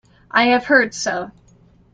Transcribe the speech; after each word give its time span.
I 0.31 0.45
have 0.45 0.65
heard 0.65 0.95
so. 0.95 1.29